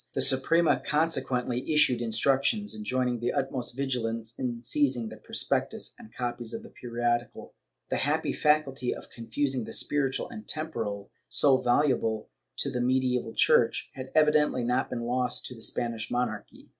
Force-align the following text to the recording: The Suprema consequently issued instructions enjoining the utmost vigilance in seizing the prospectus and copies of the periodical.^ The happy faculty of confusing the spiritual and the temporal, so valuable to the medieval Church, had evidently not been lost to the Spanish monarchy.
The 0.15 0.21
Suprema 0.23 0.81
consequently 0.83 1.71
issued 1.71 2.01
instructions 2.01 2.73
enjoining 2.73 3.19
the 3.19 3.31
utmost 3.33 3.77
vigilance 3.77 4.33
in 4.35 4.63
seizing 4.63 5.09
the 5.09 5.17
prospectus 5.17 5.93
and 5.99 6.11
copies 6.11 6.55
of 6.55 6.63
the 6.63 6.71
periodical.^ 6.71 7.51
The 7.91 7.97
happy 7.97 8.33
faculty 8.33 8.95
of 8.95 9.11
confusing 9.11 9.65
the 9.65 9.73
spiritual 9.73 10.27
and 10.29 10.41
the 10.43 10.47
temporal, 10.47 11.11
so 11.29 11.57
valuable 11.61 12.31
to 12.57 12.71
the 12.71 12.81
medieval 12.81 13.35
Church, 13.35 13.91
had 13.93 14.09
evidently 14.15 14.63
not 14.63 14.89
been 14.89 15.01
lost 15.01 15.45
to 15.45 15.53
the 15.53 15.61
Spanish 15.61 16.09
monarchy. 16.09 16.69